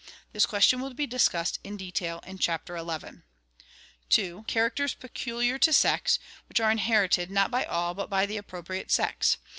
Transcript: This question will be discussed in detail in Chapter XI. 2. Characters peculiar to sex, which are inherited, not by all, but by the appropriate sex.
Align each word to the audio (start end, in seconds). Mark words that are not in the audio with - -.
This 0.33 0.47
question 0.47 0.81
will 0.81 0.95
be 0.95 1.05
discussed 1.05 1.59
in 1.63 1.77
detail 1.77 2.21
in 2.25 2.39
Chapter 2.39 2.75
XI. 2.75 3.21
2. 4.09 4.45
Characters 4.47 4.95
peculiar 4.95 5.59
to 5.59 5.71
sex, 5.71 6.17
which 6.49 6.59
are 6.59 6.71
inherited, 6.71 7.29
not 7.29 7.51
by 7.51 7.65
all, 7.65 7.93
but 7.93 8.09
by 8.09 8.25
the 8.25 8.37
appropriate 8.37 8.89
sex. 8.89 9.37